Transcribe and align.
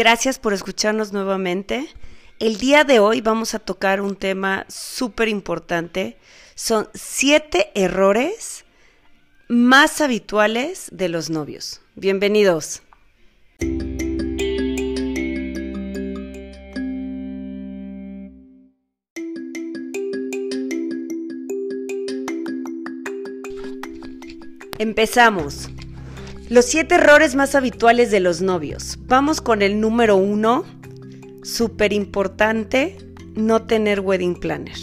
Gracias 0.00 0.38
por 0.38 0.54
escucharnos 0.54 1.12
nuevamente. 1.12 1.86
El 2.38 2.56
día 2.56 2.84
de 2.84 3.00
hoy 3.00 3.20
vamos 3.20 3.52
a 3.52 3.58
tocar 3.58 4.00
un 4.00 4.16
tema 4.16 4.64
súper 4.66 5.28
importante. 5.28 6.16
Son 6.54 6.88
siete 6.94 7.70
errores 7.74 8.64
más 9.46 10.00
habituales 10.00 10.88
de 10.90 11.10
los 11.10 11.28
novios. 11.28 11.82
Bienvenidos. 11.96 12.80
Empezamos. 24.78 25.68
Los 26.50 26.64
siete 26.64 26.96
errores 26.96 27.36
más 27.36 27.54
habituales 27.54 28.10
de 28.10 28.18
los 28.18 28.42
novios. 28.42 28.98
Vamos 29.06 29.40
con 29.40 29.62
el 29.62 29.80
número 29.80 30.16
uno. 30.16 30.64
Súper 31.44 31.92
importante, 31.92 32.96
no 33.36 33.62
tener 33.62 34.00
wedding 34.00 34.34
planner. 34.34 34.76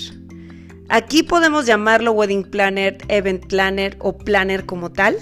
Aquí 0.88 1.24
podemos 1.24 1.66
llamarlo 1.66 2.14
wedding 2.14 2.46
planner, 2.46 2.98
event 3.10 3.48
planner 3.48 3.98
o 4.00 4.18
planner 4.18 4.66
como 4.66 4.94
tal. 4.94 5.18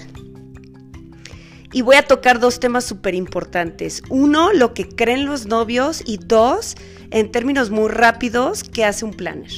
Y 1.72 1.82
voy 1.82 1.96
a 1.96 2.06
tocar 2.06 2.38
dos 2.38 2.60
temas 2.60 2.84
súper 2.84 3.16
importantes. 3.16 4.00
Uno, 4.08 4.52
lo 4.52 4.72
que 4.72 4.88
creen 4.88 5.26
los 5.26 5.46
novios 5.46 6.04
y 6.06 6.16
dos, 6.16 6.76
en 7.10 7.32
términos 7.32 7.70
muy 7.70 7.88
rápidos, 7.88 8.62
qué 8.62 8.84
hace 8.84 9.04
un 9.04 9.14
planner. 9.14 9.50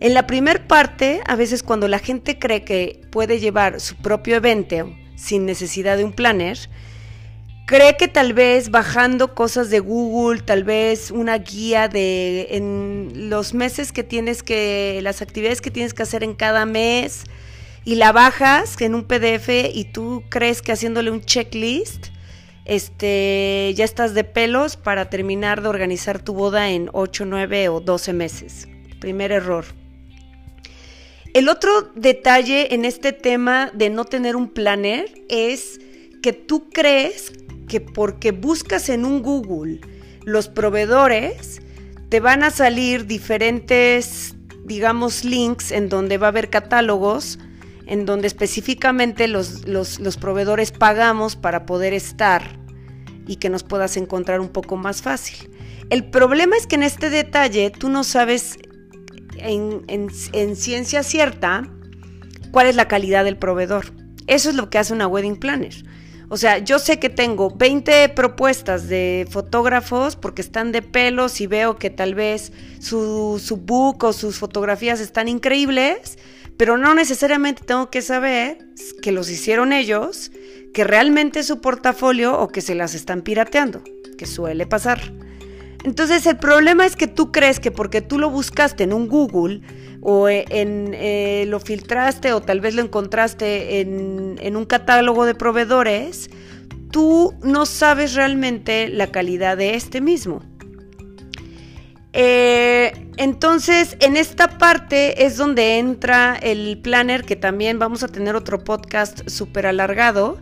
En 0.00 0.12
la 0.12 0.26
primer 0.26 0.66
parte, 0.66 1.20
a 1.28 1.36
veces 1.36 1.62
cuando 1.62 1.86
la 1.86 2.00
gente 2.00 2.40
cree 2.40 2.64
que 2.64 3.00
puede 3.12 3.38
llevar 3.38 3.78
su 3.78 3.94
propio 3.94 4.34
evento 4.34 4.92
sin 5.16 5.46
necesidad 5.46 5.96
de 5.96 6.04
un 6.04 6.12
planner, 6.12 6.58
cree 7.66 7.96
que 7.96 8.06
tal 8.06 8.32
vez 8.32 8.70
bajando 8.70 9.34
cosas 9.34 9.70
de 9.70 9.80
Google, 9.80 10.42
tal 10.42 10.62
vez 10.62 11.10
una 11.10 11.38
guía 11.38 11.88
de 11.88 12.48
en 12.50 13.28
los 13.28 13.54
meses 13.54 13.90
que 13.90 14.04
tienes 14.04 14.42
que, 14.42 15.00
las 15.02 15.22
actividades 15.22 15.60
que 15.60 15.70
tienes 15.70 15.92
que 15.94 16.04
hacer 16.04 16.22
en 16.22 16.34
cada 16.34 16.64
mes, 16.66 17.24
y 17.86 17.94
la 17.94 18.10
bajas 18.10 18.78
en 18.80 18.96
un 18.96 19.04
PDF 19.04 19.48
y 19.72 19.84
tú 19.84 20.24
crees 20.28 20.60
que 20.60 20.72
haciéndole 20.72 21.12
un 21.12 21.22
checklist, 21.22 22.08
este, 22.64 23.72
ya 23.76 23.84
estás 23.84 24.12
de 24.12 24.24
pelos 24.24 24.76
para 24.76 25.08
terminar 25.08 25.62
de 25.62 25.68
organizar 25.68 26.20
tu 26.20 26.34
boda 26.34 26.68
en 26.70 26.90
8, 26.92 27.26
9 27.26 27.68
o 27.68 27.80
12 27.80 28.12
meses. 28.12 28.68
Primer 28.98 29.30
error. 29.30 29.64
El 31.36 31.50
otro 31.50 31.92
detalle 31.94 32.74
en 32.74 32.86
este 32.86 33.12
tema 33.12 33.70
de 33.74 33.90
no 33.90 34.06
tener 34.06 34.36
un 34.36 34.48
planner 34.48 35.12
es 35.28 35.78
que 36.22 36.32
tú 36.32 36.70
crees 36.70 37.30
que 37.68 37.82
porque 37.82 38.32
buscas 38.32 38.88
en 38.88 39.04
un 39.04 39.20
Google 39.20 39.82
los 40.24 40.48
proveedores, 40.48 41.60
te 42.08 42.20
van 42.20 42.42
a 42.42 42.50
salir 42.50 43.04
diferentes, 43.04 44.34
digamos, 44.64 45.26
links 45.26 45.72
en 45.72 45.90
donde 45.90 46.16
va 46.16 46.28
a 46.28 46.30
haber 46.30 46.48
catálogos, 46.48 47.38
en 47.84 48.06
donde 48.06 48.28
específicamente 48.28 49.28
los, 49.28 49.68
los 49.68 50.16
proveedores 50.16 50.72
pagamos 50.72 51.36
para 51.36 51.66
poder 51.66 51.92
estar 51.92 52.58
y 53.26 53.36
que 53.36 53.50
nos 53.50 53.62
puedas 53.62 53.98
encontrar 53.98 54.40
un 54.40 54.48
poco 54.48 54.76
más 54.76 55.02
fácil. 55.02 55.50
El 55.90 56.06
problema 56.06 56.56
es 56.56 56.66
que 56.66 56.76
en 56.76 56.82
este 56.82 57.10
detalle 57.10 57.70
tú 57.70 57.90
no 57.90 58.04
sabes 58.04 58.56
en, 59.46 60.56
ciencia 60.56 61.02
cierta 61.02 61.68
cuál 62.50 62.66
es 62.66 62.76
la 62.76 62.88
calidad 62.88 63.24
del 63.24 63.36
proveedor. 63.36 63.86
Eso 64.26 64.50
es 64.50 64.56
lo 64.56 64.70
que 64.70 64.78
hace 64.78 64.92
una 64.92 65.06
wedding 65.06 65.36
planner. 65.36 65.74
O 66.28 66.36
sea, 66.36 66.58
yo 66.58 66.80
sé 66.80 66.98
que 66.98 67.08
tengo 67.08 67.50
20 67.50 68.08
propuestas 68.08 68.88
de 68.88 69.28
fotógrafos 69.30 70.16
porque 70.16 70.42
están 70.42 70.72
de 70.72 70.82
pelos 70.82 71.40
y 71.40 71.46
veo 71.46 71.76
que 71.76 71.88
tal 71.88 72.16
vez 72.16 72.52
su, 72.80 73.40
su 73.42 73.58
book 73.58 74.02
o 74.02 74.12
sus 74.12 74.38
fotografías 74.38 74.98
están 75.00 75.28
increíbles, 75.28 76.18
pero 76.56 76.78
no 76.78 76.94
necesariamente 76.94 77.62
tengo 77.64 77.90
que 77.90 78.02
saber 78.02 78.58
que 79.02 79.12
los 79.12 79.30
hicieron 79.30 79.72
ellos, 79.72 80.32
que 80.74 80.82
realmente 80.82 81.40
es 81.40 81.46
su 81.46 81.60
portafolio 81.60 82.38
o 82.38 82.48
que 82.48 82.60
se 82.60 82.74
las 82.74 82.94
están 82.94 83.22
pirateando, 83.22 83.82
que 84.18 84.26
suele 84.26 84.66
pasar. 84.66 85.12
Entonces 85.86 86.26
el 86.26 86.36
problema 86.36 86.84
es 86.84 86.96
que 86.96 87.06
tú 87.06 87.30
crees 87.30 87.60
que 87.60 87.70
porque 87.70 88.00
tú 88.00 88.18
lo 88.18 88.28
buscaste 88.28 88.82
en 88.82 88.92
un 88.92 89.06
Google 89.06 89.60
o 90.00 90.28
en, 90.28 90.90
eh, 90.94 91.44
lo 91.46 91.60
filtraste 91.60 92.32
o 92.32 92.40
tal 92.40 92.60
vez 92.60 92.74
lo 92.74 92.82
encontraste 92.82 93.78
en, 93.78 94.56
un 94.56 94.64
catálogo 94.64 95.24
de 95.26 95.36
proveedores, 95.36 96.28
tú 96.90 97.34
no 97.44 97.66
sabes 97.66 98.14
realmente 98.14 98.88
la 98.88 99.12
calidad 99.12 99.56
de 99.56 99.76
este 99.76 100.00
mismo. 100.00 100.42
Eh, 102.12 102.92
entonces, 103.16 103.96
en 104.00 104.16
esta 104.16 104.58
parte 104.58 105.24
es 105.24 105.36
donde 105.36 105.78
entra 105.78 106.34
el 106.34 106.78
planner, 106.82 107.22
que 107.22 107.36
también 107.36 107.78
vamos 107.78 108.02
a 108.02 108.08
tener 108.08 108.34
otro 108.34 108.64
podcast 108.64 109.28
súper 109.28 109.66
alargado. 109.66 110.36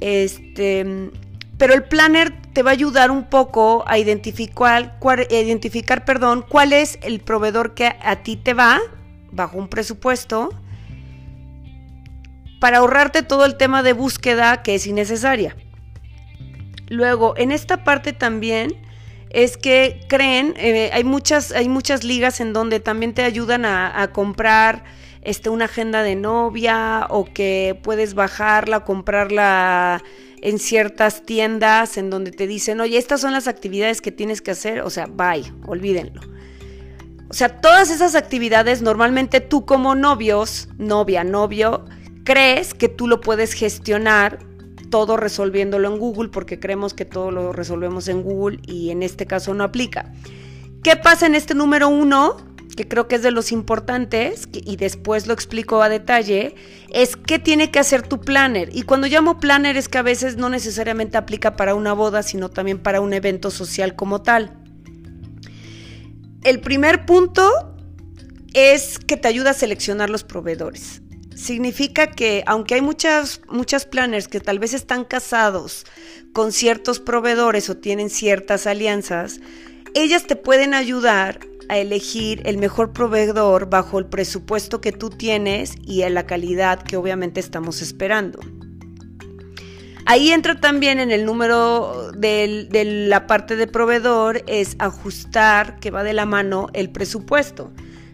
Este, 0.00 1.10
pero 1.58 1.74
el 1.74 1.84
planner 1.84 2.41
te 2.52 2.62
va 2.62 2.70
a 2.70 2.72
ayudar 2.74 3.10
un 3.10 3.24
poco 3.24 3.84
a 3.86 3.98
identificar, 3.98 4.98
identificar 5.30 6.04
perdón, 6.04 6.44
cuál 6.46 6.72
es 6.72 6.98
el 7.02 7.20
proveedor 7.20 7.74
que 7.74 7.96
a 8.02 8.16
ti 8.16 8.36
te 8.36 8.54
va 8.54 8.80
bajo 9.30 9.56
un 9.56 9.68
presupuesto 9.68 10.50
para 12.60 12.78
ahorrarte 12.78 13.22
todo 13.22 13.44
el 13.44 13.56
tema 13.56 13.82
de 13.82 13.92
búsqueda 13.92 14.62
que 14.62 14.74
es 14.74 14.86
innecesaria. 14.86 15.56
Luego, 16.88 17.34
en 17.36 17.50
esta 17.52 17.84
parte 17.84 18.12
también 18.12 18.76
es 19.30 19.56
que 19.56 20.00
creen, 20.08 20.54
eh, 20.58 20.90
hay, 20.92 21.04
muchas, 21.04 21.52
hay 21.52 21.68
muchas 21.68 22.04
ligas 22.04 22.40
en 22.40 22.52
donde 22.52 22.80
también 22.80 23.14
te 23.14 23.24
ayudan 23.24 23.64
a, 23.64 24.10
comprar 24.12 24.84
este, 25.22 25.48
una 25.48 25.64
agenda 25.64 26.02
de 26.02 26.16
novia 26.16 27.06
o 27.08 27.24
que 27.24 27.78
puedes 27.82 28.12
bajarla, 28.12 28.80
comprarla 28.80 30.02
en 30.42 30.58
ciertas 30.58 31.22
tiendas 31.22 31.96
en 31.96 32.10
donde 32.10 32.32
te 32.32 32.46
dicen, 32.46 32.80
oye, 32.80 32.98
estas 32.98 33.20
son 33.20 33.32
las 33.32 33.48
actividades 33.48 34.00
que 34.00 34.12
tienes 34.12 34.42
que 34.42 34.50
hacer, 34.50 34.80
o 34.82 34.90
sea, 34.90 35.06
bye, 35.06 35.50
olvídenlo. 35.66 36.20
O 37.30 37.34
sea, 37.34 37.60
todas 37.60 37.90
esas 37.90 38.14
actividades 38.14 38.82
normalmente 38.82 39.40
tú 39.40 39.64
como 39.64 39.94
novios, 39.94 40.68
novia, 40.76 41.24
novio, 41.24 41.86
crees 42.24 42.74
que 42.74 42.88
tú 42.88 43.08
lo 43.08 43.20
puedes 43.20 43.54
gestionar 43.54 44.40
todo 44.90 45.16
resolviéndolo 45.16 45.88
en 45.88 45.98
Google 45.98 46.28
porque 46.28 46.60
creemos 46.60 46.92
que 46.92 47.06
todo 47.06 47.30
lo 47.30 47.52
resolvemos 47.52 48.08
en 48.08 48.22
Google 48.22 48.58
y 48.66 48.90
en 48.90 49.02
este 49.02 49.26
caso 49.26 49.54
no 49.54 49.64
aplica. 49.64 50.12
¿Qué 50.82 50.96
pasa 50.96 51.26
en 51.26 51.34
este 51.34 51.54
número 51.54 51.88
uno? 51.88 52.36
Que 52.76 52.88
creo 52.88 53.08
que 53.08 53.16
es 53.16 53.22
de 53.22 53.30
los 53.30 53.52
importantes, 53.52 54.48
y 54.52 54.76
después 54.76 55.26
lo 55.26 55.34
explico 55.34 55.82
a 55.82 55.88
detalle, 55.88 56.54
es 56.90 57.16
qué 57.16 57.38
tiene 57.38 57.70
que 57.70 57.78
hacer 57.78 58.02
tu 58.02 58.20
planner. 58.20 58.70
Y 58.72 58.82
cuando 58.82 59.06
llamo 59.06 59.40
planner 59.40 59.76
es 59.76 59.88
que 59.88 59.98
a 59.98 60.02
veces 60.02 60.36
no 60.36 60.48
necesariamente 60.48 61.18
aplica 61.18 61.56
para 61.56 61.74
una 61.74 61.92
boda, 61.92 62.22
sino 62.22 62.48
también 62.48 62.78
para 62.78 63.00
un 63.00 63.12
evento 63.12 63.50
social 63.50 63.94
como 63.94 64.22
tal. 64.22 64.58
El 66.44 66.60
primer 66.60 67.06
punto 67.06 67.76
es 68.54 68.98
que 68.98 69.16
te 69.16 69.28
ayuda 69.28 69.50
a 69.50 69.54
seleccionar 69.54 70.10
los 70.10 70.24
proveedores. 70.24 71.02
Significa 71.34 72.08
que 72.08 72.42
aunque 72.46 72.74
hay 72.74 72.82
muchas, 72.82 73.40
muchas 73.48 73.86
planners 73.86 74.28
que 74.28 74.40
tal 74.40 74.58
vez 74.58 74.74
están 74.74 75.04
casados 75.04 75.84
con 76.32 76.52
ciertos 76.52 77.00
proveedores 77.00 77.70
o 77.70 77.76
tienen 77.76 78.10
ciertas 78.10 78.66
alianzas, 78.66 79.40
ellas 79.94 80.26
te 80.26 80.36
pueden 80.36 80.74
ayudar 80.74 81.40
a 81.68 81.78
elegir 81.78 82.42
el 82.44 82.58
mejor 82.58 82.92
proveedor 82.92 83.68
bajo 83.68 83.98
el 83.98 84.06
presupuesto 84.06 84.80
que 84.80 84.92
tú 84.92 85.10
tienes 85.10 85.74
y 85.84 86.02
a 86.02 86.10
la 86.10 86.26
calidad 86.26 86.82
que 86.82 86.96
obviamente 86.96 87.40
estamos 87.40 87.82
esperando. 87.82 88.40
Ahí 90.04 90.30
entra 90.30 90.60
también 90.60 90.98
en 90.98 91.10
el 91.12 91.24
número 91.24 92.10
de 92.12 93.06
la 93.08 93.26
parte 93.26 93.54
de 93.54 93.66
proveedor, 93.68 94.42
es 94.46 94.74
ajustar, 94.78 95.78
que 95.78 95.90
va 95.90 96.02
de 96.02 96.12
la 96.12 96.26
mano, 96.26 96.68
el 96.72 96.90
presupuesto. 96.90 97.70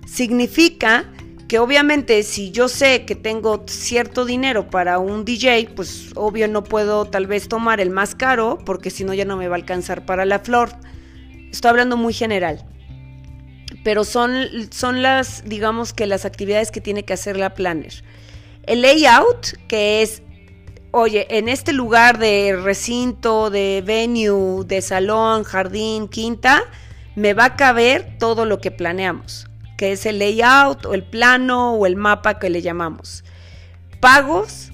Significa 0.06 1.10
que 1.48 1.58
obviamente 1.58 2.22
si 2.24 2.50
yo 2.50 2.68
sé 2.68 3.06
que 3.06 3.14
tengo 3.14 3.64
cierto 3.66 4.26
dinero 4.26 4.68
para 4.68 4.98
un 4.98 5.24
DJ, 5.24 5.70
pues 5.74 6.10
obvio 6.14 6.46
no 6.46 6.62
puedo 6.62 7.06
tal 7.06 7.26
vez 7.26 7.48
tomar 7.48 7.80
el 7.80 7.88
más 7.88 8.14
caro, 8.14 8.58
porque 8.66 8.90
si 8.90 9.04
no 9.04 9.14
ya 9.14 9.24
no 9.24 9.38
me 9.38 9.48
va 9.48 9.56
a 9.56 9.58
alcanzar 9.58 10.04
para 10.04 10.26
la 10.26 10.40
flor. 10.40 10.68
Estoy 11.50 11.70
hablando 11.70 11.96
muy 11.96 12.12
general 12.12 12.66
pero 13.88 14.04
son, 14.04 14.68
son 14.70 15.00
las, 15.00 15.44
digamos 15.46 15.94
que 15.94 16.06
las 16.06 16.26
actividades 16.26 16.70
que 16.70 16.82
tiene 16.82 17.06
que 17.06 17.14
hacer 17.14 17.38
la 17.38 17.54
planner. 17.54 18.04
El 18.64 18.82
layout, 18.82 19.56
que 19.66 20.02
es, 20.02 20.20
oye, 20.90 21.26
en 21.30 21.48
este 21.48 21.72
lugar 21.72 22.18
de 22.18 22.54
recinto, 22.62 23.48
de 23.48 23.82
venue, 23.82 24.62
de 24.66 24.82
salón, 24.82 25.42
jardín, 25.42 26.06
quinta, 26.06 26.64
me 27.16 27.32
va 27.32 27.46
a 27.46 27.56
caber 27.56 28.18
todo 28.18 28.44
lo 28.44 28.60
que 28.60 28.70
planeamos, 28.70 29.46
que 29.78 29.92
es 29.92 30.04
el 30.04 30.18
layout 30.18 30.84
o 30.84 30.92
el 30.92 31.02
plano 31.02 31.72
o 31.72 31.86
el 31.86 31.96
mapa 31.96 32.38
que 32.38 32.50
le 32.50 32.60
llamamos. 32.60 33.24
Pagos, 34.00 34.70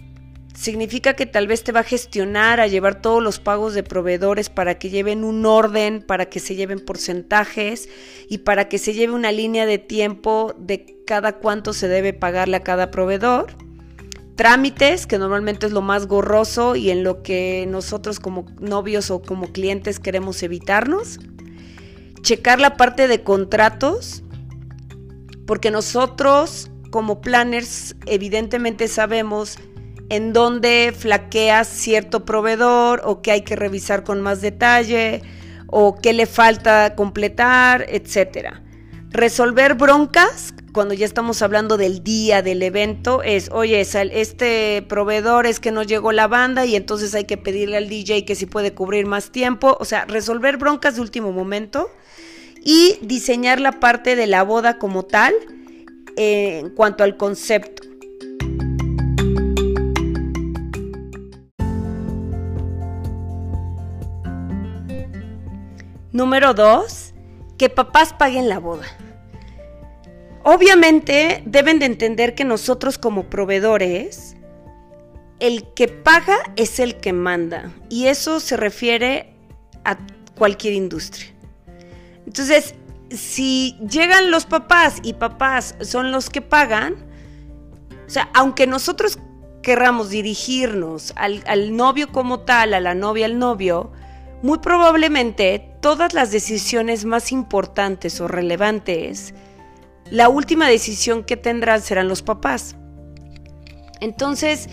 significa 0.55 1.15
que 1.15 1.27
tal 1.27 1.47
vez 1.47 1.65
te 1.65 1.73
va 1.73 1.81
a 1.81 1.85
gestionar 1.85 2.61
a 2.61 2.69
llevar 2.69 3.01
todos 3.01 3.23
los 3.23 3.41
pagos 3.41 3.75
de 3.75 3.83
proveedores 3.83 4.49
para 4.49 4.79
que 4.79 4.89
lleven 4.89 5.25
un 5.25 5.45
orden, 5.45 6.03
para 6.03 6.27
que 6.27 6.41
se 6.41 6.55
lleven 6.55 6.81
porcentajes 6.81 7.89
y 8.29 8.39
para 8.39 8.69
que 8.69 8.79
se 8.79 8.95
lleve 8.95 9.13
una 9.13 9.33
línea 9.33 9.67
de 9.67 9.79
tiempo 9.79 10.55
de 10.59 11.03
cada 11.07 11.39
cuánto 11.39 11.73
se 11.73 11.89
debe 11.89 12.13
pagarle 12.13 12.57
a 12.57 12.63
cada 12.63 12.91
proveedor. 12.91 13.57
Trámites, 14.37 15.07
que 15.07 15.19
normalmente 15.19 15.67
es 15.67 15.73
lo 15.73 15.83
más 15.83 16.07
gorroso 16.07 16.75
y 16.77 16.91
en 16.91 17.05
lo 17.05 17.23
que 17.23 17.67
nosotros 17.69 18.19
como 18.19 18.47
novios 18.61 19.11
o 19.11 19.23
como 19.23 19.53
clientes 19.53 20.01
queremos 20.01 20.43
evitarnos. 20.43 21.19
Checar 22.23 22.61
la 22.61 22.77
parte 22.77 23.07
de 23.07 23.23
contratos, 23.23 24.23
porque 25.47 25.71
nosotros 25.71 26.71
como 26.91 27.21
planners 27.21 27.97
evidentemente 28.07 28.89
sabemos 28.89 29.59
en 30.11 30.33
dónde 30.33 30.95
flaquea 30.97 31.65
cierto 31.65 32.25
proveedor 32.25 33.03
o 33.05 33.23
qué 33.23 33.33
hay 33.33 33.43
que 33.43 33.57
revisar 33.57 34.05
con 34.05 34.21
más 34.21 34.41
detalle 34.41 35.23
o 35.67 35.97
qué 35.97 36.13
le 36.13 36.27
falta 36.27 36.95
completar, 36.95 37.87
etcétera. 37.89 38.63
Resolver 39.11 39.75
broncas, 39.75 40.55
cuando 40.73 40.93
ya 40.93 41.07
estamos 41.07 41.41
hablando 41.41 41.77
del 41.77 42.03
día 42.03 42.43
del 42.43 42.63
evento, 42.63 43.23
es, 43.23 43.49
oye, 43.53 43.81
este 43.81 44.85
proveedor 44.89 45.47
es 45.47 45.61
que 45.61 45.71
no 45.71 45.85
llegó 45.85 46.11
la 46.11 46.27
banda 46.27 46.67
y 46.67 46.75
entonces 46.75 47.15
hay 47.15 47.25
que 47.25 47.37
pedirle 47.37 47.77
al 47.77 47.89
DJ 47.89 48.25
que 48.25 48.35
si 48.35 48.47
puede 48.47 48.75
cubrir 48.75 49.07
más 49.07 49.31
tiempo. 49.31 49.77
O 49.79 49.85
sea, 49.85 50.05
resolver 50.05 50.57
broncas 50.57 50.97
de 50.97 51.01
último 51.01 51.31
momento 51.31 51.91
y 52.65 52.99
diseñar 53.03 53.61
la 53.61 53.79
parte 53.79 54.17
de 54.17 54.27
la 54.27 54.43
boda 54.43 54.79
como 54.79 55.05
tal 55.05 55.33
eh, 56.17 56.59
en 56.59 56.71
cuanto 56.71 57.05
al 57.05 57.17
concepto. 57.17 57.94
Número 66.15 66.55
dos, 66.55 67.13
que 67.59 67.69
papás 67.69 68.13
paguen 68.13 68.49
la 68.49 68.61
boda. 68.61 68.87
Obviamente 70.45 71.43
deben 71.45 71.81
de 71.81 71.87
entender 71.87 72.37
que 72.37 72.45
nosotros 72.45 72.99
como 72.99 73.25
proveedores, 73.25 74.37
el 75.41 75.65
que 75.75 75.89
paga 75.89 76.37
es 76.55 76.79
el 76.79 76.99
que 76.99 77.13
manda. 77.13 77.73
Y 77.91 78.07
eso 78.07 78.39
se 78.39 78.57
refiere 78.57 79.35
a 79.85 79.99
cualquier 80.39 80.75
industria. 80.75 81.35
Entonces, 82.25 82.77
si 83.11 83.77
llegan 83.81 84.31
los 84.31 84.47
papás 84.47 85.01
y 85.03 85.15
papás 85.15 85.75
son 85.81 86.13
los 86.13 86.31
que 86.31 86.41
pagan, 86.41 86.95
o 88.07 88.11
sea, 88.11 88.31
aunque 88.35 88.69
nosotros 88.69 89.19
querramos 89.63 90.11
dirigirnos 90.11 91.13
al, 91.17 91.43
al 91.49 91.77
novio 91.77 92.13
como 92.13 92.39
tal, 92.39 92.73
a 92.73 92.79
la 92.79 92.95
novia, 92.95 93.27
al 93.27 93.37
novio, 93.37 93.91
muy 94.45 94.59
probablemente 94.59 95.59
todas 95.81 96.13
las 96.13 96.31
decisiones 96.31 97.07
más 97.07 97.33
importantes 97.33 98.21
o 98.21 98.29
relevantes, 98.29 99.33
la 100.11 100.29
última 100.29 100.69
decisión 100.69 101.25
que 101.25 101.39
tendrán 101.39 101.81
serán 101.81 102.09
los 102.09 102.21
papás. 102.21 102.77
Entonces, 104.03 104.69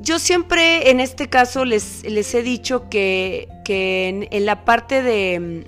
yo 0.00 0.18
siempre 0.18 0.90
en 0.90 1.00
este 1.00 1.30
caso 1.30 1.64
les, 1.64 2.04
les 2.04 2.34
he 2.34 2.42
dicho 2.42 2.90
que, 2.90 3.48
en, 3.66 4.44
la 4.44 4.66
parte 4.66 5.02
de, 5.02 5.64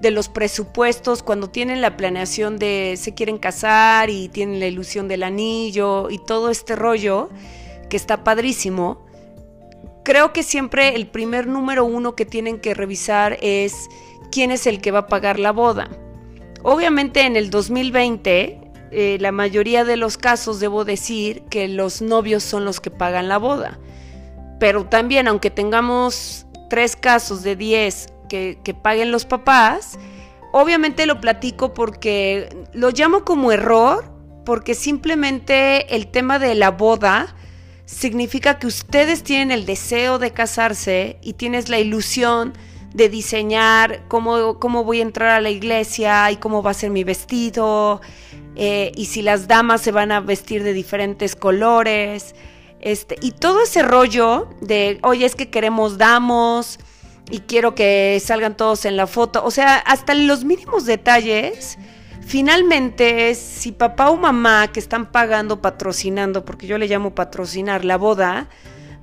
de 0.00 0.10
los 0.12 0.28
presupuestos, 0.28 1.24
cuando 1.24 1.50
tienen 1.50 1.80
la 1.80 1.96
planeación 1.96 2.56
de 2.56 2.94
se 2.96 3.14
quieren 3.14 3.38
casar 3.38 4.10
y 4.10 4.28
tienen 4.28 4.60
la 4.60 4.68
ilusión 4.68 5.08
del 5.08 5.24
anillo 5.24 6.08
y 6.08 6.18
todo 6.24 6.50
este 6.50 6.76
rollo, 6.76 7.30
que 7.88 7.96
está 7.96 8.22
padrísimo, 8.22 9.09
creo 10.10 10.32
que 10.32 10.42
siempre 10.42 10.96
el 10.96 11.06
primer 11.06 11.46
número 11.46 11.84
uno 11.84 12.16
que 12.16 12.26
tienen 12.26 12.58
que 12.58 12.74
revisar 12.74 13.38
es 13.42 13.88
quién 14.32 14.50
es 14.50 14.66
el 14.66 14.80
que 14.80 14.90
va 14.90 14.98
a 14.98 15.06
pagar 15.06 15.38
la 15.38 15.52
boda. 15.52 15.88
Obviamente 16.64 17.20
en 17.26 17.36
el 17.36 17.48
2020, 17.48 18.60
eh, 18.90 19.18
la 19.20 19.30
mayoría 19.30 19.84
de 19.84 19.96
los 19.96 20.18
casos 20.18 20.58
debo 20.58 20.84
decir 20.84 21.42
que 21.42 21.68
los 21.68 22.02
novios 22.02 22.42
son 22.42 22.64
los 22.64 22.80
que 22.80 22.90
pagan 22.90 23.28
la 23.28 23.38
boda. 23.38 23.78
Pero 24.58 24.84
también, 24.84 25.28
aunque 25.28 25.48
tengamos 25.48 26.44
tres 26.68 26.96
casos 26.96 27.44
de 27.44 27.54
diez 27.54 28.08
que, 28.28 28.58
que 28.64 28.74
paguen 28.74 29.12
los 29.12 29.26
papás, 29.26 29.96
obviamente 30.50 31.06
lo 31.06 31.20
platico 31.20 31.72
porque 31.72 32.48
lo 32.72 32.90
llamo 32.90 33.24
como 33.24 33.52
error, 33.52 34.12
porque 34.44 34.74
simplemente 34.74 35.94
el 35.94 36.08
tema 36.08 36.40
de 36.40 36.56
la 36.56 36.72
boda 36.72 37.36
significa 37.90 38.58
que 38.58 38.66
ustedes 38.66 39.22
tienen 39.22 39.50
el 39.50 39.66
deseo 39.66 40.18
de 40.18 40.30
casarse 40.30 41.18
y 41.22 41.32
tienes 41.34 41.68
la 41.68 41.78
ilusión 41.78 42.52
de 42.94 43.08
diseñar 43.08 44.04
cómo, 44.08 44.58
cómo 44.58 44.84
voy 44.84 45.00
a 45.00 45.02
entrar 45.02 45.30
a 45.30 45.40
la 45.40 45.50
iglesia 45.50 46.30
y 46.30 46.36
cómo 46.36 46.62
va 46.62 46.70
a 46.70 46.74
ser 46.74 46.90
mi 46.90 47.04
vestido, 47.04 48.00
eh, 48.56 48.92
y 48.96 49.06
si 49.06 49.22
las 49.22 49.48
damas 49.48 49.80
se 49.80 49.92
van 49.92 50.12
a 50.12 50.20
vestir 50.20 50.62
de 50.62 50.72
diferentes 50.72 51.36
colores, 51.36 52.34
este, 52.80 53.16
y 53.20 53.32
todo 53.32 53.62
ese 53.62 53.82
rollo 53.82 54.48
de, 54.60 54.98
oye, 55.02 55.26
es 55.26 55.34
que 55.34 55.50
queremos 55.50 55.98
damos 55.98 56.78
y 57.30 57.40
quiero 57.40 57.74
que 57.74 58.20
salgan 58.24 58.56
todos 58.56 58.84
en 58.84 58.96
la 58.96 59.06
foto, 59.06 59.44
o 59.44 59.50
sea, 59.50 59.76
hasta 59.76 60.14
los 60.14 60.44
mínimos 60.44 60.86
detalles 60.86 61.76
Finalmente, 62.20 63.34
si 63.34 63.72
papá 63.72 64.10
o 64.10 64.16
mamá 64.16 64.68
que 64.68 64.80
están 64.80 65.10
pagando, 65.10 65.60
patrocinando, 65.60 66.44
porque 66.44 66.66
yo 66.66 66.78
le 66.78 66.86
llamo 66.86 67.14
patrocinar 67.14 67.84
la 67.84 67.96
boda, 67.96 68.48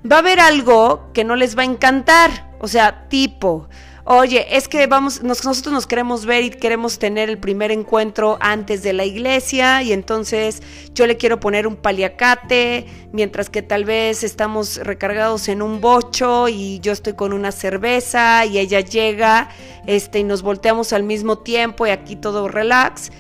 va 0.10 0.18
a 0.18 0.20
haber 0.20 0.40
algo 0.40 1.12
que 1.14 1.24
no 1.24 1.36
les 1.36 1.58
va 1.58 1.64
a 1.64 1.66
encantar. 1.66 2.56
O 2.60 2.68
sea, 2.68 3.08
tipo, 3.10 3.68
oye, 4.10 4.56
es 4.56 4.70
que 4.70 4.88
vamos, 4.88 5.22
nosotros 5.22 5.68
nos 5.68 5.86
queremos 5.86 6.26
ver 6.26 6.44
y 6.44 6.50
queremos 6.50 6.98
tener 6.98 7.30
el 7.30 7.38
primer 7.38 7.72
encuentro 7.72 8.38
antes 8.40 8.82
de 8.82 8.94
la 8.94 9.04
iglesia 9.04 9.84
y 9.84 9.92
entonces 9.92 10.64
yo 10.94 11.06
le 11.08 11.18
quiero 11.18 11.42
poner 11.42 11.68
un 11.68 11.76
paliacate, 11.76 12.86
mientras 13.12 13.50
que 13.50 13.62
tal 13.62 13.84
vez 13.84 14.24
estamos 14.24 14.78
recargados 14.78 15.50
en 15.50 15.62
un 15.62 15.82
bocho 15.82 16.48
y 16.48 16.80
yo 16.80 16.94
estoy 16.94 17.14
con 17.14 17.34
una 17.34 17.52
cerveza 17.52 18.46
y 18.46 18.60
ella 18.60 18.80
llega, 18.80 19.50
este, 19.86 20.20
y 20.20 20.24
nos 20.24 20.42
volteamos 20.42 20.94
al 20.94 21.04
mismo 21.04 21.40
tiempo 21.40 21.86
y 21.86 21.90
aquí 21.90 22.16
todo 22.16 22.48
relax. 22.48 23.12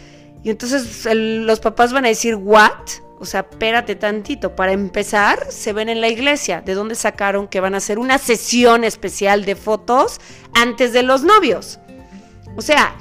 Y 0.43 0.49
entonces 0.49 1.05
los 1.13 1.59
papás 1.59 1.91
van 1.91 2.05
a 2.05 2.07
decir, 2.07 2.35
¿what? 2.35 2.71
O 3.19 3.25
sea, 3.25 3.47
espérate 3.49 3.95
tantito. 3.95 4.55
Para 4.55 4.71
empezar, 4.71 5.47
se 5.49 5.73
ven 5.73 5.89
en 5.89 6.01
la 6.01 6.07
iglesia. 6.07 6.61
¿De 6.61 6.73
dónde 6.73 6.95
sacaron 6.95 7.47
que 7.47 7.59
van 7.59 7.73
a 7.73 7.77
hacer 7.77 7.99
una 7.99 8.17
sesión 8.17 8.83
especial 8.83 9.45
de 9.45 9.55
fotos 9.55 10.19
antes 10.53 10.93
de 10.93 11.03
los 11.03 11.23
novios? 11.23 11.79
O 12.55 12.61
sea, 12.61 12.95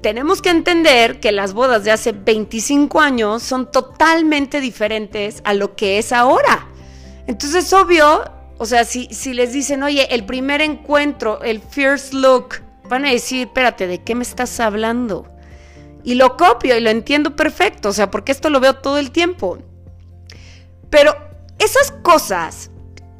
tenemos 0.00 0.40
que 0.40 0.50
entender 0.50 1.20
que 1.20 1.32
las 1.32 1.52
bodas 1.52 1.84
de 1.84 1.90
hace 1.90 2.12
25 2.12 3.00
años 3.00 3.42
son 3.42 3.70
totalmente 3.70 4.60
diferentes 4.60 5.42
a 5.44 5.54
lo 5.54 5.76
que 5.76 5.98
es 5.98 6.12
ahora. 6.12 6.68
Entonces, 7.26 7.72
obvio, 7.72 8.24
o 8.58 8.66
sea, 8.66 8.84
si, 8.84 9.06
si 9.12 9.34
les 9.34 9.52
dicen, 9.52 9.82
oye, 9.82 10.14
el 10.14 10.24
primer 10.24 10.62
encuentro, 10.62 11.42
el 11.42 11.60
first 11.60 12.14
look, 12.14 12.62
van 12.88 13.04
a 13.04 13.10
decir, 13.10 13.48
espérate, 13.48 13.86
¿de 13.86 14.02
qué 14.02 14.14
me 14.14 14.22
estás 14.22 14.58
hablando? 14.60 15.28
Y 16.08 16.14
lo 16.14 16.38
copio 16.38 16.74
y 16.74 16.80
lo 16.80 16.88
entiendo 16.88 17.36
perfecto, 17.36 17.90
o 17.90 17.92
sea, 17.92 18.10
porque 18.10 18.32
esto 18.32 18.48
lo 18.48 18.60
veo 18.60 18.76
todo 18.76 18.96
el 18.96 19.10
tiempo. 19.10 19.58
Pero 20.88 21.14
esas 21.58 21.92
cosas, 22.02 22.70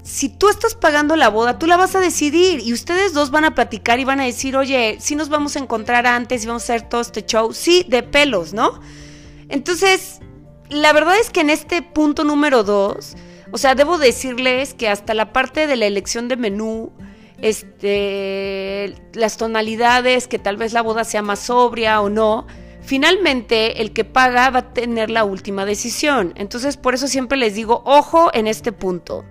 si 0.03 0.31
tú 0.31 0.49
estás 0.49 0.75
pagando 0.75 1.15
la 1.15 1.29
boda, 1.29 1.59
tú 1.59 1.67
la 1.67 1.77
vas 1.77 1.95
a 1.97 2.01
decidir 2.01 2.61
y 2.61 2.73
ustedes 2.73 3.13
dos 3.13 3.31
van 3.31 3.45
a 3.45 3.55
platicar 3.55 4.01
y 4.01 4.07
van 4.07 4.21
a 4.21 4.25
decir, 4.25 4.57
oye, 4.57 4.97
si 5.01 5.17
nos 5.17 5.29
vamos 5.29 5.55
a 5.57 5.59
encontrar 5.59 6.07
antes 6.07 6.43
y 6.43 6.47
vamos 6.47 6.63
a 6.63 6.73
hacer 6.73 6.89
todo 6.89 7.03
este 7.03 7.27
show, 7.27 7.53
sí, 7.53 7.85
de 7.87 8.03
pelos, 8.03 8.55
¿no? 8.55 8.81
Entonces, 9.51 10.21
la 10.71 10.95
verdad 10.95 11.19
es 11.21 11.29
que 11.29 11.41
en 11.43 11.51
este 11.51 11.83
punto 11.83 12.25
número 12.25 12.65
dos, 12.65 13.17
o 13.53 13.59
sea, 13.59 13.75
debo 13.75 13.99
decirles 13.99 14.73
que 14.73 14.89
hasta 14.89 15.13
la 15.13 15.35
parte 15.35 15.67
de 15.67 15.77
la 15.77 15.85
elección 15.85 16.29
de 16.29 16.39
menú, 16.39 16.91
este, 17.43 18.95
las 19.13 19.37
tonalidades, 19.37 20.27
que 20.27 20.39
tal 20.39 20.57
vez 20.57 20.73
la 20.73 20.81
boda 20.81 21.05
sea 21.05 21.21
más 21.21 21.41
sobria 21.41 22.01
o 22.01 22.09
no, 22.09 22.47
Finalmente, 22.89 23.83
el 23.83 23.93
que 23.93 24.05
paga 24.05 24.49
va 24.49 24.61
a 24.61 24.73
tener 24.73 25.11
la 25.11 25.23
última 25.23 25.67
decisión. 25.67 26.33
Entonces, 26.37 26.79
por 26.79 26.95
eso 26.95 27.07
siempre 27.07 27.37
les 27.37 27.55
digo, 27.55 27.83
ojo 27.85 28.31
en 28.33 28.47
este 28.47 28.73
punto. 28.73 29.27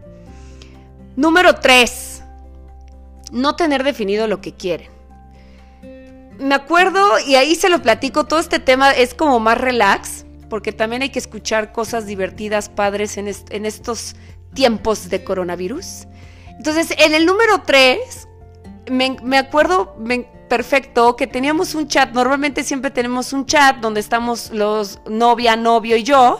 Número 1.15 1.55
3. 1.55 2.21
No 3.31 3.55
tener 3.55 3.83
definido 3.83 4.27
lo 4.27 4.41
que 4.41 4.53
quieren. 4.53 4.91
Me 6.37 6.53
acuerdo, 6.53 7.01
y 7.25 7.33
ahí 7.33 7.55
se 7.55 7.69
lo 7.69 7.81
platico, 7.81 8.25
todo 8.25 8.39
este 8.39 8.59
tema 8.59 8.91
es 8.91 9.15
como 9.15 9.39
más 9.39 9.57
relax, 9.57 10.27
porque 10.51 10.71
también 10.71 11.01
hay 11.01 11.09
que 11.09 11.17
escuchar 11.17 11.71
cosas 11.71 12.05
divertidas, 12.05 12.69
padres, 12.69 13.17
en, 13.17 13.27
estos 13.65 14.15
tiempos 14.53 15.09
de 15.09 15.23
coronavirus. 15.23 16.05
Entonces, 16.57 16.93
en 16.99 17.15
el 17.15 17.25
número 17.25 17.63
3, 17.65 18.27
me, 18.91 19.37
acuerdo, 19.39 19.95
me, 19.97 20.27
perfecto 20.47 21.15
que 21.15 21.27
teníamos 21.27 21.75
un 21.75 21.87
chat, 21.87 22.11
normalmente 22.11 22.63
siempre 22.63 22.91
tenemos 22.91 23.33
un 23.33 23.45
chat 23.45 23.77
donde 23.77 23.99
estamos 23.99 24.51
los 24.51 24.99
novia, 25.07 25.55
novio 25.55 25.97
y 25.97 26.03
yo, 26.03 26.39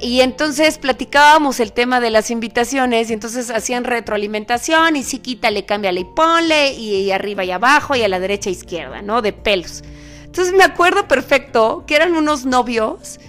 y 0.00 0.22
entonces 0.22 0.78
platicábamos 0.78 1.60
el 1.60 1.72
tema 1.72 2.00
de 2.00 2.10
las 2.10 2.30
invitaciones 2.30 3.10
y 3.10 3.12
entonces 3.12 3.50
hacían 3.50 3.84
retroalimentación 3.84 4.96
y 4.96 5.02
sí 5.02 5.18
quítale, 5.18 5.66
cámbiale 5.66 6.00
y 6.00 6.04
ponle 6.04 6.72
y, 6.72 7.10
arriba 7.10 7.44
y 7.44 7.50
abajo 7.50 7.94
y 7.94 8.02
a 8.02 8.08
la 8.08 8.18
derecha 8.18 8.48
e 8.48 8.52
izquierda, 8.52 9.02
¿no? 9.02 9.20
De 9.20 9.34
pelos. 9.34 9.82
Entonces 10.24 10.54
me 10.54 10.64
acuerdo 10.64 11.06
perfecto 11.06 11.84
que 11.86 11.96
eran 11.96 12.16
unos 12.16 12.46
novios 12.46 13.20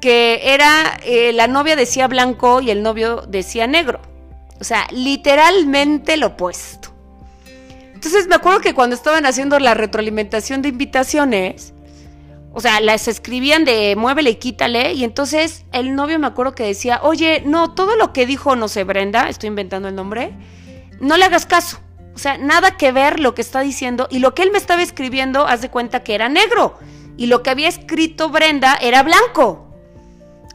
que 0.00 0.54
era, 0.54 0.98
eh, 1.04 1.32
la 1.32 1.48
novia 1.48 1.74
decía 1.74 2.06
blanco 2.06 2.60
y 2.60 2.70
el 2.70 2.82
novio 2.82 3.24
decía 3.26 3.66
negro. 3.66 4.00
O 4.60 4.64
sea, 4.64 4.86
literalmente 4.92 6.16
lo 6.16 6.28
opuesto. 6.28 6.91
Entonces 8.04 8.26
me 8.26 8.34
acuerdo 8.34 8.60
que 8.60 8.74
cuando 8.74 8.96
estaban 8.96 9.26
haciendo 9.26 9.60
la 9.60 9.74
retroalimentación 9.74 10.60
de 10.60 10.70
invitaciones, 10.70 11.72
o 12.52 12.60
sea, 12.60 12.80
las 12.80 13.06
escribían 13.06 13.64
de 13.64 13.94
muévele 13.94 14.30
y 14.30 14.34
quítale. 14.34 14.92
Y 14.94 15.04
entonces 15.04 15.64
el 15.72 15.94
novio 15.94 16.18
me 16.18 16.26
acuerdo 16.26 16.52
que 16.52 16.64
decía, 16.64 16.98
oye, 17.04 17.44
no, 17.46 17.74
todo 17.74 17.94
lo 17.94 18.12
que 18.12 18.26
dijo, 18.26 18.56
no 18.56 18.66
sé, 18.66 18.82
Brenda, 18.82 19.28
estoy 19.28 19.46
inventando 19.46 19.86
el 19.86 19.94
nombre, 19.94 20.32
no 20.98 21.16
le 21.16 21.26
hagas 21.26 21.46
caso. 21.46 21.78
O 22.12 22.18
sea, 22.18 22.38
nada 22.38 22.76
que 22.76 22.90
ver 22.90 23.20
lo 23.20 23.36
que 23.36 23.40
está 23.40 23.60
diciendo. 23.60 24.08
Y 24.10 24.18
lo 24.18 24.34
que 24.34 24.42
él 24.42 24.50
me 24.50 24.58
estaba 24.58 24.82
escribiendo, 24.82 25.46
haz 25.46 25.62
de 25.62 25.70
cuenta 25.70 26.02
que 26.02 26.16
era 26.16 26.28
negro. 26.28 26.80
Y 27.16 27.26
lo 27.26 27.44
que 27.44 27.50
había 27.50 27.68
escrito 27.68 28.30
Brenda 28.30 28.76
era 28.82 29.04
blanco. 29.04 29.72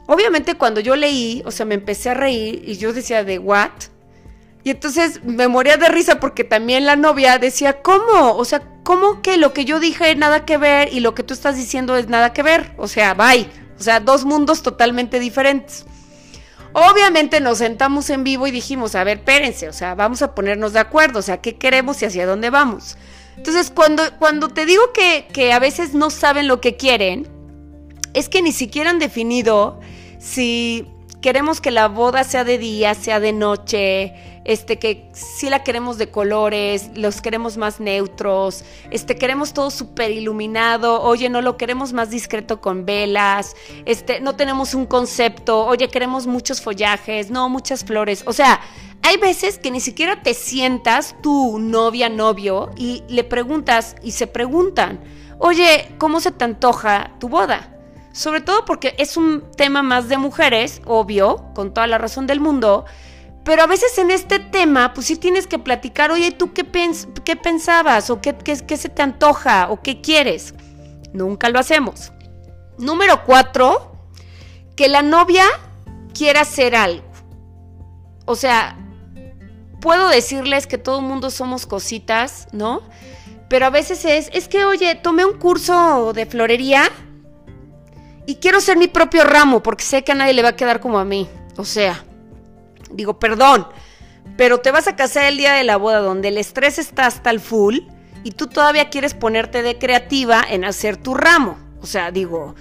Obviamente 0.06 0.56
cuando 0.56 0.80
yo 0.80 0.96
leí, 0.96 1.42
o 1.46 1.50
sea, 1.50 1.64
me 1.64 1.76
empecé 1.76 2.10
a 2.10 2.14
reír 2.14 2.62
y 2.66 2.76
yo 2.76 2.92
decía, 2.92 3.24
¿de 3.24 3.38
what? 3.38 3.70
Y 4.68 4.72
entonces 4.72 5.24
me 5.24 5.48
moría 5.48 5.78
de 5.78 5.88
risa 5.88 6.20
porque 6.20 6.44
también 6.44 6.84
la 6.84 6.94
novia 6.94 7.38
decía, 7.38 7.80
¿cómo? 7.80 8.36
O 8.36 8.44
sea, 8.44 8.60
¿cómo 8.82 9.22
que 9.22 9.38
lo 9.38 9.54
que 9.54 9.64
yo 9.64 9.80
dije 9.80 10.14
nada 10.14 10.44
que 10.44 10.58
ver 10.58 10.92
y 10.92 11.00
lo 11.00 11.14
que 11.14 11.22
tú 11.22 11.32
estás 11.32 11.56
diciendo 11.56 11.96
es 11.96 12.08
nada 12.08 12.34
que 12.34 12.42
ver? 12.42 12.74
O 12.76 12.86
sea, 12.86 13.14
bye. 13.14 13.48
O 13.80 13.82
sea, 13.82 13.98
dos 14.00 14.26
mundos 14.26 14.62
totalmente 14.62 15.20
diferentes. 15.20 15.86
Obviamente 16.74 17.40
nos 17.40 17.56
sentamos 17.56 18.10
en 18.10 18.24
vivo 18.24 18.46
y 18.46 18.50
dijimos, 18.50 18.94
a 18.94 19.04
ver, 19.04 19.20
espérense, 19.20 19.70
o 19.70 19.72
sea, 19.72 19.94
vamos 19.94 20.20
a 20.20 20.34
ponernos 20.34 20.74
de 20.74 20.80
acuerdo, 20.80 21.20
o 21.20 21.22
sea, 21.22 21.40
¿qué 21.40 21.56
queremos 21.56 22.02
y 22.02 22.04
hacia 22.04 22.26
dónde 22.26 22.50
vamos? 22.50 22.98
Entonces, 23.38 23.72
cuando, 23.74 24.02
cuando 24.18 24.48
te 24.48 24.66
digo 24.66 24.92
que, 24.92 25.28
que 25.32 25.54
a 25.54 25.60
veces 25.60 25.94
no 25.94 26.10
saben 26.10 26.46
lo 26.46 26.60
que 26.60 26.76
quieren, 26.76 27.26
es 28.12 28.28
que 28.28 28.42
ni 28.42 28.52
siquiera 28.52 28.90
han 28.90 28.98
definido 28.98 29.80
si 30.18 30.86
queremos 31.20 31.60
que 31.60 31.70
la 31.70 31.88
boda 31.88 32.24
sea 32.24 32.44
de 32.44 32.58
día, 32.58 32.94
sea 32.94 33.20
de 33.20 33.32
noche, 33.32 34.14
este 34.44 34.78
que 34.78 35.10
si 35.12 35.50
la 35.50 35.62
queremos 35.62 35.98
de 35.98 36.10
colores, 36.10 36.90
los 36.94 37.20
queremos 37.20 37.56
más 37.56 37.80
neutros, 37.80 38.64
este 38.90 39.16
queremos 39.16 39.52
todo 39.52 39.70
súper 39.70 40.10
iluminado, 40.10 41.02
oye, 41.02 41.28
no 41.28 41.42
lo 41.42 41.56
queremos 41.56 41.92
más 41.92 42.10
discreto 42.10 42.60
con 42.60 42.86
velas, 42.86 43.54
este 43.84 44.20
no 44.20 44.36
tenemos 44.36 44.74
un 44.74 44.86
concepto, 44.86 45.66
oye, 45.66 45.88
queremos 45.88 46.26
muchos 46.26 46.60
follajes, 46.60 47.30
no, 47.30 47.48
muchas 47.48 47.84
flores, 47.84 48.22
o 48.26 48.32
sea, 48.32 48.60
hay 49.02 49.16
veces 49.16 49.58
que 49.58 49.70
ni 49.70 49.80
siquiera 49.80 50.22
te 50.22 50.34
sientas 50.34 51.16
tu 51.22 51.58
novia, 51.58 52.08
novio 52.08 52.70
y 52.76 53.02
le 53.08 53.24
preguntas 53.24 53.96
y 54.02 54.12
se 54.12 54.26
preguntan, 54.26 55.00
oye, 55.38 55.94
¿cómo 55.98 56.20
se 56.20 56.32
te 56.32 56.44
antoja 56.44 57.12
tu 57.18 57.28
boda? 57.28 57.77
Sobre 58.18 58.40
todo 58.40 58.64
porque 58.64 58.96
es 58.98 59.16
un 59.16 59.44
tema 59.56 59.84
más 59.84 60.08
de 60.08 60.18
mujeres, 60.18 60.82
obvio, 60.86 61.44
con 61.54 61.72
toda 61.72 61.86
la 61.86 61.98
razón 61.98 62.26
del 62.26 62.40
mundo, 62.40 62.84
pero 63.44 63.62
a 63.62 63.68
veces 63.68 63.96
en 63.96 64.10
este 64.10 64.40
tema, 64.40 64.92
pues 64.92 65.06
sí 65.06 65.14
tienes 65.14 65.46
que 65.46 65.60
platicar, 65.60 66.10
oye, 66.10 66.32
¿tú 66.32 66.52
qué, 66.52 66.66
qué 67.24 67.36
pensabas? 67.36 68.10
¿O 68.10 68.20
qué, 68.20 68.34
qué, 68.34 68.76
se 68.76 68.88
te 68.88 69.02
antoja? 69.02 69.70
¿O 69.70 69.82
qué 69.82 70.00
quieres? 70.00 70.52
Nunca 71.12 71.48
lo 71.48 71.60
hacemos. 71.60 72.12
Número 72.76 73.24
cuatro, 73.24 73.92
que 74.74 74.88
la 74.88 75.02
novia 75.02 75.44
quiera 76.12 76.40
hacer 76.40 76.74
algo. 76.74 77.06
O 78.24 78.34
sea, 78.34 78.76
puedo 79.80 80.08
decirles 80.08 80.66
que 80.66 80.76
todo 80.76 80.98
el 80.98 81.06
mundo 81.06 81.30
somos 81.30 81.66
cositas, 81.66 82.48
¿no? 82.50 82.82
Pero 83.48 83.66
a 83.66 83.70
veces 83.70 84.04
es, 84.04 84.28
es 84.32 84.48
que, 84.48 84.64
oye, 84.64 84.96
tomé 84.96 85.24
un 85.24 85.38
curso 85.38 86.12
de 86.12 86.26
florería 86.26 86.90
y 88.28 88.34
quiero 88.34 88.60
ser 88.60 88.76
mi 88.76 88.88
propio 88.88 89.24
ramo 89.24 89.62
porque 89.62 89.84
sé 89.84 90.04
que 90.04 90.12
a 90.12 90.14
nadie 90.14 90.34
le 90.34 90.42
va 90.42 90.50
a 90.50 90.56
quedar 90.56 90.80
como 90.80 90.98
a 90.98 91.04
mí. 91.06 91.26
O 91.56 91.64
sea, 91.64 92.04
digo, 92.90 93.18
perdón, 93.18 93.66
pero 94.36 94.60
te 94.60 94.70
vas 94.70 94.86
a 94.86 94.96
casar 94.96 95.24
el 95.24 95.38
día 95.38 95.54
de 95.54 95.64
la 95.64 95.78
boda 95.78 96.00
donde 96.00 96.28
el 96.28 96.36
estrés 96.36 96.78
está 96.78 97.06
hasta 97.06 97.30
el 97.30 97.40
full 97.40 97.78
y 98.24 98.32
tú 98.32 98.46
todavía 98.46 98.90
quieres 98.90 99.14
ponerte 99.14 99.62
de 99.62 99.78
creativa 99.78 100.44
en 100.46 100.66
hacer 100.66 100.98
tu 100.98 101.14
ramo. 101.14 101.56
O 101.80 101.86
sea, 101.86 102.10
digo, 102.10 102.54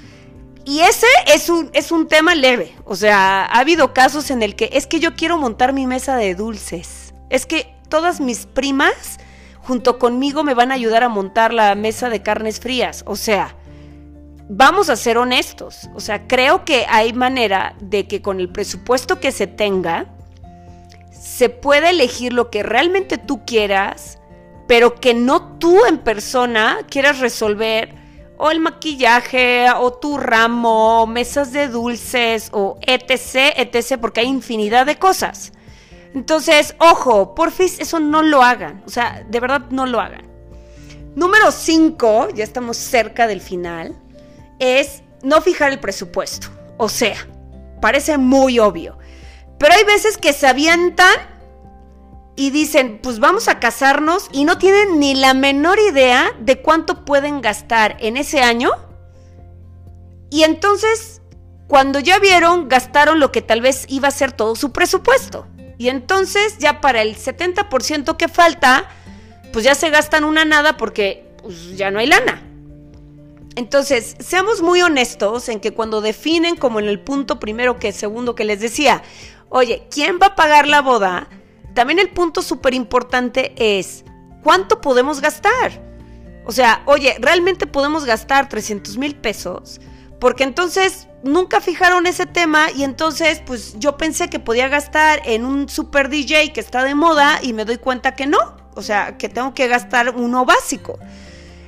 y 0.63 0.79
ese 0.79 1.05
es 1.25 1.49
un, 1.49 1.69
es 1.73 1.91
un 1.91 2.07
tema 2.07 2.33
leve. 2.33 2.73
O 2.85 2.95
sea, 2.95 3.43
ha 3.43 3.59
habido 3.59 3.93
casos 3.93 4.31
en 4.31 4.43
el 4.43 4.55
que 4.55 4.69
es 4.71 4.87
que 4.87 5.01
yo 5.01 5.15
quiero 5.15 5.37
montar 5.37 5.73
mi 5.73 5.85
mesa 5.85 6.15
de 6.15 6.33
dulces. 6.33 7.13
Es 7.29 7.45
que 7.45 7.75
todas 7.89 8.21
mis 8.21 8.45
primas 8.45 9.17
junto 9.63 9.99
conmigo 9.99 10.45
me 10.45 10.53
van 10.53 10.71
a 10.71 10.75
ayudar 10.75 11.03
a 11.03 11.09
montar 11.09 11.53
la 11.53 11.75
mesa 11.75 12.09
de 12.09 12.23
carnes 12.23 12.61
frías. 12.61 13.03
O 13.05 13.17
sea, 13.17 13.56
vamos 14.49 14.89
a 14.89 14.95
ser 14.95 15.17
honestos, 15.17 15.89
o 15.93 15.99
sea, 15.99 16.27
creo 16.27 16.63
que 16.63 16.85
hay 16.87 17.13
manera 17.13 17.75
de 17.79 18.07
que 18.07 18.21
con 18.21 18.39
el 18.39 18.49
presupuesto 18.49 19.19
que 19.19 19.31
se 19.31 19.47
tenga, 19.47 20.05
se 21.11 21.49
puede 21.49 21.89
elegir 21.89 22.33
lo 22.33 22.49
que 22.49 22.63
realmente 22.63 23.17
tú 23.17 23.45
quieras, 23.45 24.19
pero 24.67 24.95
que 24.95 25.13
no 25.13 25.57
tú 25.59 25.85
en 25.85 25.97
persona 25.97 26.79
quieras 26.89 27.19
resolver 27.19 27.93
o 28.37 28.51
el 28.51 28.59
maquillaje, 28.59 29.67
o 29.75 29.93
tu 29.93 30.17
ramo, 30.17 31.01
o 31.01 31.07
mesas 31.07 31.51
de 31.51 31.67
dulces, 31.67 32.49
o 32.53 32.77
etc, 32.85 33.53
etc, 33.57 33.99
porque 33.99 34.19
hay 34.19 34.27
infinidad 34.27 34.85
de 34.85 34.97
cosas. 34.97 35.53
Entonces, 36.13 36.75
ojo, 36.79 37.33
porfis, 37.33 37.79
eso 37.79 37.99
no 37.99 38.21
lo 38.21 38.43
hagan. 38.43 38.83
O 38.85 38.89
sea, 38.89 39.25
de 39.27 39.39
verdad 39.39 39.63
no 39.71 39.87
lo 39.87 39.99
hagan. 39.99 40.25
Número 41.15 41.51
5, 41.51 42.29
ya 42.35 42.43
estamos 42.43 42.77
cerca 42.77 43.25
del 43.25 43.41
final 43.41 43.95
es 44.59 45.03
no 45.23 45.41
fijar 45.41 45.71
el 45.71 45.79
presupuesto. 45.79 46.47
O 46.77 46.89
sea, 46.89 47.15
parece 47.81 48.17
muy 48.17 48.59
obvio. 48.59 48.97
Pero 49.57 49.73
hay 49.73 49.83
veces 49.83 50.17
que 50.17 50.33
se 50.33 50.47
avientan 50.47 51.15
y 52.35 52.51
dicen, 52.51 52.99
pues 53.01 53.19
vamos 53.19 53.47
a 53.47 53.59
casarnos 53.59 54.29
y 54.31 54.45
no 54.45 54.57
tienen 54.59 54.99
ni 54.99 55.15
la 55.15 55.33
menor 55.33 55.79
idea 55.79 56.31
de 56.39 56.61
cuánto 56.61 57.03
pueden 57.03 57.41
gastar 57.41 57.97
en 57.99 58.15
ese 58.15 58.41
año. 58.41 58.69
Y 60.29 60.43
entonces, 60.43 61.21
cuando 61.67 61.99
ya 61.99 62.19
vieron, 62.19 62.69
gastaron 62.69 63.19
lo 63.19 63.31
que 63.31 63.41
tal 63.41 63.61
vez 63.61 63.85
iba 63.89 64.07
a 64.07 64.11
ser 64.11 64.31
todo 64.31 64.55
su 64.55 64.71
presupuesto. 64.71 65.47
Y 65.79 65.89
entonces 65.89 66.57
ya 66.59 66.81
para 66.81 67.01
el 67.01 67.17
70% 67.17 68.17
que 68.17 68.27
falta, 68.27 68.87
pues 69.51 69.65
ya 69.65 69.73
se 69.73 69.89
gastan 69.89 70.23
una 70.23 70.45
nada 70.45 70.77
porque 70.77 71.27
pues, 71.41 71.75
ya 71.75 71.89
no 71.89 71.99
hay 71.99 72.07
lana. 72.07 72.43
Entonces, 73.57 74.15
seamos 74.19 74.61
muy 74.61 74.83
honestos 74.83 75.49
en 75.49 75.59
que 75.59 75.73
cuando 75.73 75.99
definen, 75.99 76.57
como 76.57 76.79
en 76.79 76.87
el 76.87 76.99
punto 76.99 77.39
primero 77.39 77.79
que 77.79 77.91
segundo 77.91 78.35
que 78.35 78.45
les 78.45 78.59
decía, 78.59 79.01
oye, 79.49 79.87
¿quién 79.89 80.19
va 80.21 80.27
a 80.27 80.35
pagar 80.35 80.67
la 80.67 80.83
boda? 80.83 81.27
También 81.73 81.97
el 81.97 82.09
punto 82.09 82.43
súper 82.43 82.75
importante 82.75 83.55
es, 83.57 84.05
¿cuánto 84.43 84.79
podemos 84.79 85.21
gastar? 85.21 85.83
O 86.45 86.51
sea, 86.51 86.83
oye, 86.85 87.15
¿realmente 87.19 87.65
podemos 87.65 88.05
gastar 88.05 88.47
300 88.47 88.95
mil 88.99 89.15
pesos? 89.15 89.81
Porque 90.19 90.43
entonces 90.43 91.07
nunca 91.23 91.59
fijaron 91.59 92.05
ese 92.05 92.27
tema 92.27 92.67
y 92.69 92.83
entonces 92.83 93.41
pues 93.43 93.73
yo 93.79 93.97
pensé 93.97 94.29
que 94.29 94.37
podía 94.37 94.67
gastar 94.67 95.19
en 95.25 95.45
un 95.45 95.67
super 95.67 96.09
DJ 96.09 96.53
que 96.53 96.59
está 96.59 96.83
de 96.83 96.93
moda 96.93 97.39
y 97.41 97.53
me 97.53 97.65
doy 97.65 97.77
cuenta 97.77 98.13
que 98.13 98.27
no. 98.27 98.37
O 98.75 98.83
sea, 98.83 99.17
que 99.17 99.29
tengo 99.29 99.55
que 99.55 99.67
gastar 99.67 100.15
uno 100.15 100.45
básico. 100.45 100.99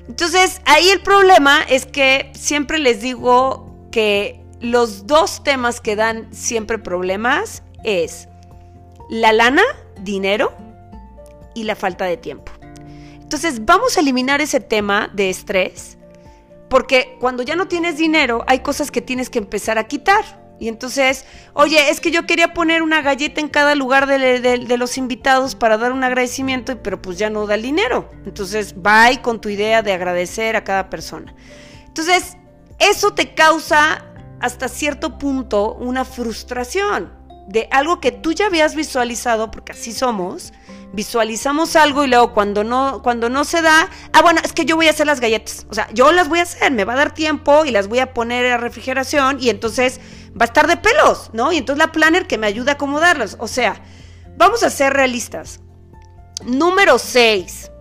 Entonces, 0.10 0.60
ahí 0.66 0.90
el 0.90 1.02
problema 1.02 1.62
es 1.62 1.86
que 1.86 2.32
siempre 2.34 2.80
les 2.80 3.00
digo 3.00 3.74
que 3.92 4.44
los 4.60 5.08
dos 5.08 5.44
temas 5.44 5.80
que 5.80 5.96
dan 5.96 6.34
siempre 6.34 6.80
problemas 6.80 7.64
es 7.84 8.28
la 9.10 9.32
lana, 9.32 9.62
dinero 10.02 10.52
y 11.54 11.64
la 11.64 11.76
falta 11.76 12.06
de 12.06 12.18
tiempo. 12.18 12.52
Entonces, 13.22 13.64
vamos 13.66 13.96
a 13.96 14.02
eliminar 14.02 14.42
ese 14.42 14.60
tema 14.60 15.10
de 15.14 15.30
estrés 15.30 16.00
porque 16.70 17.18
cuando 17.20 17.44
ya 17.44 17.56
no 17.56 17.68
tienes 17.68 17.98
dinero 17.98 18.44
hay 18.48 18.60
cosas 18.60 18.92
que 18.92 19.02
tienes 19.02 19.30
que 19.30 19.40
empezar 19.40 19.78
a 19.78 19.86
quitar. 19.86 20.39
Y 20.60 20.68
entonces, 20.68 21.26
oye, 21.54 21.90
es 21.90 22.02
que 22.02 22.12
yo 22.12 22.26
quería 22.26 22.54
poner 22.54 22.82
una 22.82 23.02
galleta 23.02 23.40
en 23.40 23.48
cada 23.48 23.76
lugar 23.76 24.08
de, 24.08 24.78
los 24.78 24.98
invitados 24.98 25.56
para 25.56 25.78
dar 25.78 25.92
un 25.92 26.04
agradecimiento, 26.04 26.82
pero 26.84 27.02
pues 27.02 27.18
ya 27.18 27.30
no 27.30 27.48
da 27.48 27.56
el 27.56 27.62
dinero. 27.62 28.10
Entonces, 28.26 28.76
bye 28.76 29.22
con 29.22 29.40
tu 29.40 29.50
idea 29.50 29.82
de 29.82 29.94
agradecer 29.94 30.56
a 30.56 30.64
cada 30.64 30.90
persona. 30.90 31.34
Entonces, 31.86 32.38
eso 32.78 33.14
te 33.14 33.34
causa 33.34 34.06
hasta 34.42 34.68
cierto 34.68 35.18
punto 35.18 35.74
una 35.74 36.06
frustración 36.06 37.19
de 37.50 37.68
algo 37.72 38.00
que 38.00 38.12
tú 38.12 38.32
ya 38.32 38.46
habías 38.46 38.76
visualizado, 38.76 39.50
porque 39.50 39.72
así 39.72 39.92
somos, 39.92 40.54
visualizamos 40.94 41.76
algo 41.76 42.04
y 42.04 42.08
luego 42.08 42.32
cuando 42.34 42.64
no, 42.64 43.02
cuando 43.02 43.28
no 43.28 43.44
se 43.44 43.64
da, 43.64 43.90
ah, 44.14 44.22
bueno, 44.22 44.40
es 44.44 44.54
que 44.54 44.66
yo 44.66 44.76
voy 44.76 44.88
a 44.88 44.92
hacer 44.92 45.08
las 45.08 45.20
galletas. 45.20 45.66
O 45.70 45.74
sea, 45.74 45.90
yo 45.92 46.12
las 46.12 46.30
voy 46.30 46.40
a 46.40 46.44
hacer, 46.44 46.72
me 46.72 46.86
va 46.86 46.94
a 46.94 46.98
dar 46.98 47.14
tiempo 47.14 47.66
y 47.66 47.72
las 47.72 47.88
voy 47.88 48.00
a 48.00 48.14
poner 48.14 48.46
a 48.52 48.58
refrigeración 48.58 49.38
y 49.42 49.50
entonces 49.50 50.00
va 50.40 50.44
a 50.44 50.46
estar 50.46 50.68
de 50.68 50.78
pelos, 50.78 51.32
¿no? 51.34 51.52
Y 51.52 51.58
entonces 51.58 51.84
la 51.84 51.92
planner 51.92 52.28
que 52.28 52.38
me 52.38 52.46
ayuda 52.46 52.74
a 52.74 52.76
acomodarlas. 52.76 53.36
O 53.40 53.48
sea, 53.48 53.82
vamos 54.38 54.62
a 54.62 54.70
ser 54.70 54.94
realistas. 54.94 55.60
Número 56.46 57.00
6. 57.00 57.72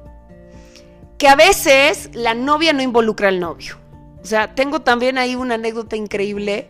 Que 1.19 1.29
a 1.29 1.37
veces 1.37 2.09
la 2.15 2.33
novia 2.33 2.73
no 2.73 2.81
involucra 2.81 3.29
al 3.29 3.39
novio. 3.39 3.77
O 4.23 4.27
sea, 4.27 4.55
tengo 4.55 4.81
también 4.81 5.19
ahí 5.19 5.37
una 5.37 5.55
anécdota 5.55 5.95
increíble 5.97 6.69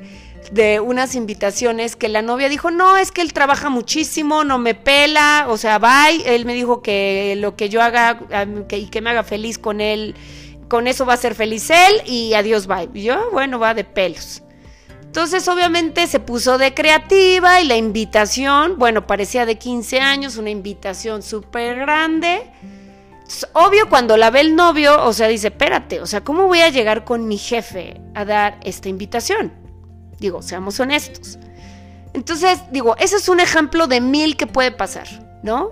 de 0.53 0.81
unas 0.81 1.15
invitaciones 1.15 1.97
que 1.97 2.09
la 2.09 2.23
novia 2.23 2.49
dijo, 2.49 2.71
no, 2.71 2.97
es 2.97 3.13
que 3.13 3.21
él 3.21 3.33
trabaja 3.33 3.69
muchísimo, 3.69 4.45
no 4.45 4.59
me 4.59 4.75
pela, 4.75 5.47
o 5.49 5.57
sea, 5.57 5.79
bye, 5.79 6.23
él 6.25 6.45
me 6.47 6.55
dijo 6.55 6.83
que 6.83 7.35
lo 7.39 7.57
que 7.57 7.69
yo 7.69 7.83
haga 7.83 8.21
y 8.71 8.87
que 8.87 9.01
me 9.01 9.11
haga 9.11 9.25
feliz 9.25 9.59
con 9.59 9.81
él, 9.81 10.15
con 10.69 10.87
eso 10.87 11.07
va 11.07 11.15
a 11.15 11.19
ser 11.19 11.35
feliz 11.35 11.71
él 11.71 12.03
y 12.07 12.35
adiós, 12.35 12.67
bye. 12.67 12.89
Y 12.95 13.03
yo, 13.03 13.31
bueno, 13.33 13.59
va 13.59 13.75
de 13.75 13.85
pelos. 13.85 14.43
Entonces, 15.03 15.49
obviamente 15.49 16.07
se 16.07 16.21
puso 16.21 16.59
de 16.59 16.75
creativa 16.75 17.61
y 17.61 17.67
la 17.67 17.77
invitación, 17.77 18.79
bueno, 18.79 19.07
parecía 19.07 19.47
de 19.47 19.57
15 19.57 20.01
años, 20.01 20.37
una 20.37 20.51
invitación 20.51 21.23
súper 21.23 21.77
grande. 21.77 22.51
obvio, 23.55 23.89
cuando 23.89 24.17
la 24.19 24.31
ve 24.31 24.41
el 24.41 24.55
novio, 24.55 25.03
o 25.03 25.13
sea, 25.15 25.29
dice, 25.29 25.49
espérate, 25.49 26.01
o 26.01 26.07
sea, 26.07 26.23
¿cómo 26.23 26.47
voy 26.47 26.61
a 26.61 26.69
llegar 26.69 27.05
con 27.05 27.27
mi 27.27 27.39
jefe 27.39 28.01
a 28.15 28.25
dar 28.25 28.61
esta 28.63 28.91
invitación? 28.91 29.68
Digo, 30.19 30.43
seamos 30.43 30.79
honestos. 30.81 31.39
Entonces, 32.15 32.61
digo, 32.73 32.97
ese 32.99 33.17
es 33.17 33.29
un 33.29 33.41
ejemplo 33.41 33.87
de 33.87 34.01
mil 34.01 34.37
que 34.37 34.47
puede 34.47 34.73
pasar, 34.73 35.07
¿no? 35.43 35.71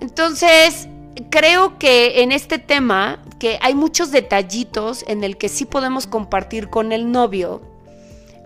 Entonces, 0.00 0.88
creo 1.30 1.78
que 1.78 2.22
en 2.22 2.32
este 2.32 2.58
tema, 2.58 3.22
que 3.38 3.58
hay 3.62 3.74
muchos 3.74 4.10
detallitos 4.10 5.04
en 5.06 5.24
el 5.24 5.36
que 5.36 5.48
sí 5.48 5.64
podemos 5.64 6.06
compartir 6.06 6.68
con 6.68 6.92
el 6.92 7.10
novio, 7.10 7.62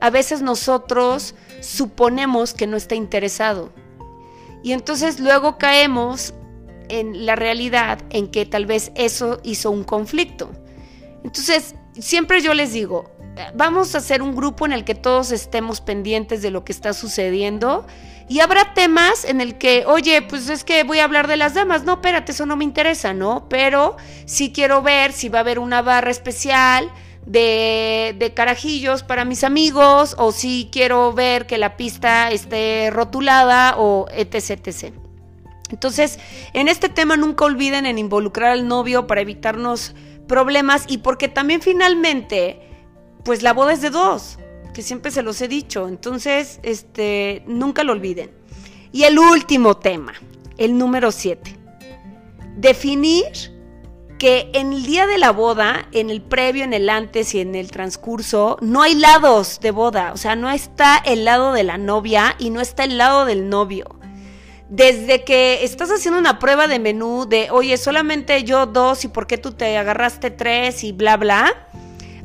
a 0.00 0.10
veces 0.10 0.42
nosotros 0.42 1.34
suponemos 1.60 2.54
que 2.54 2.66
no 2.66 2.76
está 2.76 2.94
interesado. 2.94 3.72
Y 4.62 4.72
entonces 4.72 5.18
luego 5.20 5.58
caemos 5.58 6.34
en 6.88 7.26
la 7.26 7.36
realidad 7.36 7.98
en 8.10 8.28
que 8.28 8.46
tal 8.46 8.66
vez 8.66 8.92
eso 8.94 9.40
hizo 9.42 9.70
un 9.70 9.84
conflicto. 9.84 10.50
Entonces, 11.24 11.74
siempre 11.98 12.40
yo 12.40 12.54
les 12.54 12.72
digo, 12.72 13.10
vamos 13.54 13.94
a 13.94 13.98
hacer 13.98 14.22
un 14.22 14.34
grupo 14.34 14.66
en 14.66 14.72
el 14.72 14.84
que 14.84 14.94
todos 14.94 15.32
estemos 15.32 15.80
pendientes 15.80 16.42
de 16.42 16.50
lo 16.50 16.64
que 16.64 16.72
está 16.72 16.92
sucediendo. 16.92 17.86
Y 18.28 18.40
habrá 18.40 18.74
temas 18.74 19.24
en 19.24 19.40
el 19.40 19.56
que, 19.56 19.84
oye, 19.86 20.20
pues 20.22 20.50
es 20.50 20.62
que 20.62 20.84
voy 20.84 20.98
a 20.98 21.04
hablar 21.04 21.28
de 21.28 21.38
las 21.38 21.54
damas. 21.54 21.84
No, 21.84 21.94
espérate, 21.94 22.32
eso 22.32 22.44
no 22.44 22.56
me 22.56 22.64
interesa, 22.64 23.14
¿no? 23.14 23.48
Pero 23.48 23.96
sí 24.26 24.52
quiero 24.52 24.82
ver 24.82 25.12
si 25.12 25.30
va 25.30 25.38
a 25.38 25.40
haber 25.40 25.58
una 25.58 25.80
barra 25.80 26.10
especial 26.10 26.92
de, 27.24 28.14
de 28.18 28.34
carajillos 28.34 29.02
para 29.02 29.24
mis 29.24 29.44
amigos, 29.44 30.14
o 30.18 30.32
si 30.32 30.68
quiero 30.70 31.12
ver 31.14 31.46
que 31.46 31.56
la 31.56 31.76
pista 31.76 32.30
esté 32.30 32.90
rotulada, 32.90 33.74
o 33.78 34.06
etc, 34.12 34.66
etc. 34.66 34.94
Entonces, 35.70 36.18
en 36.52 36.68
este 36.68 36.88
tema 36.88 37.16
nunca 37.16 37.44
olviden 37.44 37.86
en 37.86 37.98
involucrar 37.98 38.52
al 38.52 38.68
novio 38.68 39.06
para 39.06 39.20
evitarnos 39.20 39.94
problemas 40.26 40.84
y 40.86 40.98
porque 40.98 41.28
también 41.28 41.60
finalmente 41.62 42.67
pues 43.24 43.42
la 43.42 43.52
boda 43.52 43.72
es 43.72 43.82
de 43.82 43.90
dos, 43.90 44.38
que 44.72 44.82
siempre 44.82 45.10
se 45.10 45.22
los 45.22 45.40
he 45.40 45.48
dicho. 45.48 45.88
Entonces, 45.88 46.60
este, 46.62 47.42
nunca 47.46 47.84
lo 47.84 47.92
olviden. 47.92 48.30
Y 48.92 49.04
el 49.04 49.18
último 49.18 49.76
tema, 49.76 50.14
el 50.56 50.78
número 50.78 51.12
siete. 51.12 51.56
Definir 52.56 53.26
que 54.18 54.50
en 54.52 54.72
el 54.72 54.84
día 54.84 55.06
de 55.06 55.18
la 55.18 55.30
boda, 55.30 55.88
en 55.92 56.10
el 56.10 56.20
previo, 56.20 56.64
en 56.64 56.72
el 56.72 56.88
antes 56.90 57.34
y 57.34 57.40
en 57.40 57.54
el 57.54 57.70
transcurso, 57.70 58.58
no 58.60 58.82
hay 58.82 58.94
lados 58.94 59.60
de 59.60 59.70
boda. 59.70 60.12
O 60.12 60.16
sea, 60.16 60.34
no 60.34 60.50
está 60.50 60.96
el 60.96 61.24
lado 61.24 61.52
de 61.52 61.62
la 61.62 61.78
novia 61.78 62.34
y 62.38 62.50
no 62.50 62.60
está 62.60 62.84
el 62.84 62.98
lado 62.98 63.24
del 63.24 63.48
novio. 63.48 63.86
Desde 64.68 65.24
que 65.24 65.64
estás 65.64 65.90
haciendo 65.90 66.18
una 66.18 66.38
prueba 66.38 66.66
de 66.66 66.78
menú 66.78 67.26
de, 67.26 67.50
oye, 67.50 67.76
solamente 67.76 68.42
yo 68.44 68.66
dos 68.66 69.04
y 69.04 69.08
por 69.08 69.26
qué 69.26 69.38
tú 69.38 69.52
te 69.52 69.78
agarraste 69.78 70.30
tres 70.30 70.84
y 70.84 70.92
bla, 70.92 71.16
bla 71.16 71.68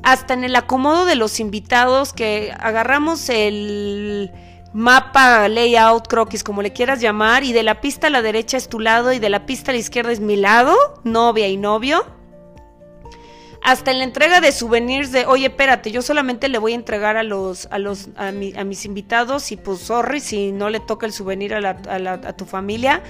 hasta 0.03 0.33
en 0.33 0.43
el 0.43 0.55
acomodo 0.55 1.05
de 1.05 1.15
los 1.15 1.39
invitados 1.39 2.13
que 2.13 2.53
agarramos 2.59 3.29
el 3.29 4.31
mapa, 4.73 5.47
layout, 5.47 6.07
croquis, 6.07 6.43
como 6.43 6.61
le 6.61 6.73
quieras 6.73 6.99
llamar, 6.99 7.43
y 7.43 7.53
de 7.53 7.63
la 7.63 7.79
pista 7.79 8.07
a 8.07 8.09
la 8.09 8.21
derecha 8.21 8.57
es 8.57 8.67
tu 8.67 8.79
lado 8.79 9.13
y 9.13 9.19
de 9.19 9.29
la 9.29 9.45
pista 9.45 9.71
a 9.71 9.73
la 9.73 9.79
izquierda 9.79 10.11
es 10.11 10.19
mi 10.19 10.35
lado, 10.35 10.75
novia 11.03 11.47
y 11.47 11.57
novio. 11.57 12.05
Hasta 13.65 13.91
en 13.91 13.99
la 13.99 14.03
entrega 14.03 14.41
de 14.41 14.51
souvenirs 14.51 15.13
de, 15.13 15.25
oye, 15.25 15.45
espérate, 15.45 15.89
yo 15.89 16.01
solamente 16.01 16.49
le 16.49 16.57
voy 16.57 16.73
a 16.73 16.75
entregar 16.75 17.15
a 17.15 17.23
los, 17.23 17.69
a 17.71 17.79
los, 17.79 18.09
a, 18.17 18.33
mis 18.33 18.83
invitados 18.83 19.53
y 19.53 19.55
pues 19.55 19.79
sorry 19.79 20.19
si 20.19 20.51
no 20.51 20.69
le 20.69 20.81
toca 20.81 21.05
el 21.05 21.13
souvenir 21.13 21.53
a, 21.53 21.69
a 21.69 22.33
tu 22.33 22.43
familia. 22.43 23.01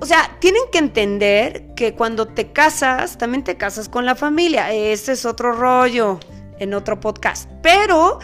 O 0.00 0.06
sea, 0.06 0.36
tienen 0.40 0.62
que 0.72 0.78
entender 0.78 1.74
que 1.74 1.94
cuando 1.94 2.26
te 2.26 2.52
casas, 2.52 3.16
también 3.16 3.44
te 3.44 3.56
casas 3.56 3.88
con 3.88 4.04
la 4.04 4.14
familia. 4.14 4.72
Ese 4.72 5.12
es 5.12 5.24
otro 5.24 5.52
rollo 5.52 6.20
en 6.58 6.74
otro 6.74 7.00
podcast. 7.00 7.48
Pero, 7.62 8.18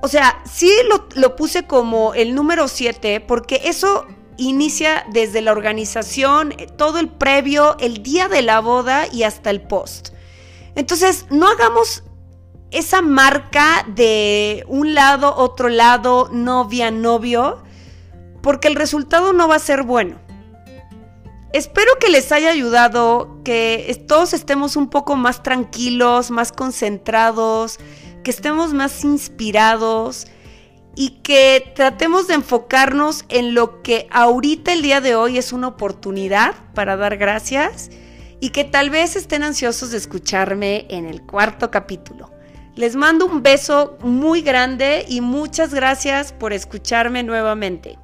o 0.00 0.08
sea, 0.08 0.42
sí 0.50 0.72
lo, 1.14 1.36
puse 1.36 1.66
como 1.66 2.14
el 2.14 2.34
número 2.34 2.68
7 2.68 3.20
porque 3.20 3.60
eso 3.64 4.06
inicia 4.38 5.04
desde 5.12 5.42
la 5.42 5.52
organización, 5.52 6.52
eh, 6.52 6.66
todo 6.66 6.98
el 6.98 7.08
previo, 7.08 7.76
el 7.78 8.02
día 8.02 8.28
de 8.28 8.42
la 8.42 8.60
boda 8.60 9.06
y 9.12 9.24
hasta 9.24 9.50
el 9.50 9.60
post. 9.60 10.10
Entonces, 10.74 11.26
no 11.30 11.48
hagamos 11.48 12.04
esa 12.70 13.02
marca 13.02 13.84
de 13.86 14.64
un 14.68 14.94
lado, 14.94 15.34
otro 15.36 15.68
lado, 15.68 16.28
novia, 16.32 16.90
novio, 16.90 17.62
porque 18.42 18.68
el 18.68 18.76
resultado 18.76 19.32
no 19.32 19.48
va 19.48 19.56
a 19.56 19.60
ser 19.60 19.82
bueno. 19.82 20.18
Espero 21.52 21.90
que 21.98 22.10
les 22.10 22.30
haya 22.30 22.50
ayudado, 22.50 23.40
que 23.42 24.04
todos 24.06 24.34
estemos 24.34 24.76
un 24.76 24.88
poco 24.88 25.16
más 25.16 25.42
tranquilos, 25.42 26.30
más 26.30 26.52
concentrados, 26.52 27.78
que 28.22 28.30
estemos 28.30 28.72
más 28.72 29.02
inspirados 29.02 30.28
y 30.94 31.20
que 31.22 31.72
tratemos 31.74 32.28
de 32.28 32.34
enfocarnos 32.34 33.24
en 33.28 33.54
lo 33.54 33.82
que 33.82 34.06
ahorita 34.12 34.72
el 34.72 34.82
día 34.82 35.00
de 35.00 35.16
hoy 35.16 35.38
es 35.38 35.52
una 35.52 35.68
oportunidad 35.68 36.54
para 36.74 36.96
dar 36.96 37.16
gracias 37.16 37.90
y 38.38 38.50
que 38.50 38.62
tal 38.62 38.90
vez 38.90 39.16
estén 39.16 39.42
ansiosos 39.42 39.90
de 39.90 39.98
escucharme 39.98 40.86
en 40.88 41.06
el 41.06 41.22
cuarto 41.22 41.70
capítulo. 41.70 42.30
Les 42.76 42.94
mando 42.94 43.26
un 43.26 43.42
beso 43.42 43.98
muy 44.02 44.42
grande 44.42 45.04
y 45.08 45.20
muchas 45.20 45.74
gracias 45.74 46.32
por 46.32 46.52
escucharme 46.52 47.24
nuevamente. 47.24 47.98